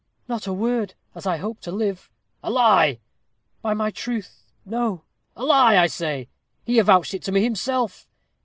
"Not 0.27 0.47
a 0.47 0.51
word, 0.53 0.95
as 1.13 1.27
I 1.27 1.37
hope 1.37 1.61
to 1.61 1.71
live." 1.71 2.09
"A 2.43 2.49
lie!" 2.49 2.97
"By 3.61 3.75
my 3.75 3.91
truth, 3.91 4.41
no." 4.65 5.03
"A 5.35 5.43
lie, 5.45 5.77
I 5.77 5.85
say. 5.85 6.27
He 6.65 6.79
avouched 6.79 7.13
it 7.13 7.21
to 7.21 7.31
me 7.31 7.43
himself." 7.43 8.07